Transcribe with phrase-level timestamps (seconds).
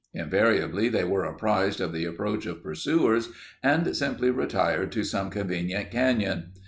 [0.15, 3.29] Invariably they were apprised of the approach of pursuers
[3.61, 6.53] and simply retired to some convenient canyon.